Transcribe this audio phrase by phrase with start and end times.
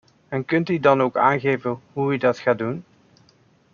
[0.31, 2.83] En kunt u dan ook aangeven hoe u dat gaat doen?